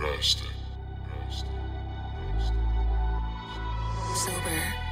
Nasty. 0.00 0.46
Nasty. 1.28 1.46
Nasty. 2.32 2.54
Sober. 4.14 4.89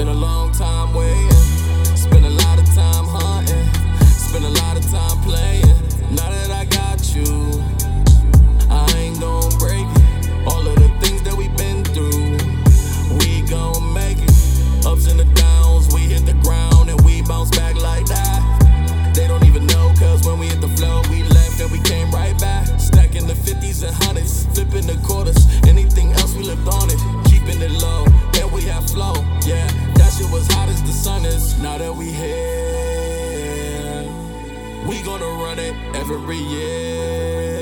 Been 0.00 0.08
a 0.08 0.14
long 0.14 0.50
time 0.52 0.94
Now 31.62 31.76
that 31.76 31.94
we 31.94 32.06
here, 32.06 34.04
we 34.88 35.02
gonna 35.02 35.26
run 35.44 35.58
it 35.58 35.74
every 35.94 36.38
year. 36.38 37.54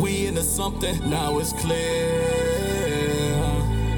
We 0.00 0.26
into 0.26 0.44
something, 0.44 1.10
now 1.10 1.38
it's 1.38 1.52
clear. 1.52 2.22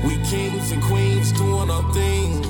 We 0.04 0.16
kings 0.24 0.72
and 0.72 0.82
queens 0.82 1.32
doing 1.32 1.70
our 1.70 1.92
thing. 1.92 2.49